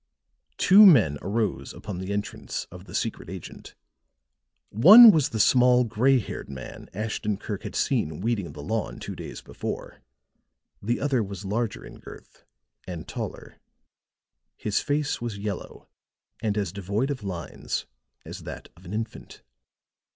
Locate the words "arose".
1.21-1.75